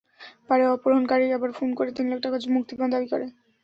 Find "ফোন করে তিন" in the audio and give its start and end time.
1.51-2.05